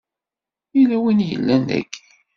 [0.77, 2.01] Yella win i yellan daki?